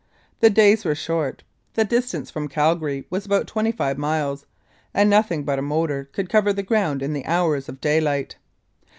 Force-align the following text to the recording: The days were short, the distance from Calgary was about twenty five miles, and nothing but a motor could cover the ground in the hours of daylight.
The 0.39 0.49
days 0.49 0.83
were 0.83 0.95
short, 0.95 1.43
the 1.75 1.85
distance 1.85 2.31
from 2.31 2.47
Calgary 2.47 3.05
was 3.11 3.23
about 3.23 3.45
twenty 3.45 3.71
five 3.71 3.99
miles, 3.99 4.47
and 4.95 5.11
nothing 5.11 5.43
but 5.43 5.59
a 5.59 5.61
motor 5.61 6.05
could 6.11 6.27
cover 6.27 6.51
the 6.51 6.63
ground 6.63 7.03
in 7.03 7.13
the 7.13 7.25
hours 7.27 7.69
of 7.69 7.79
daylight. 7.79 8.35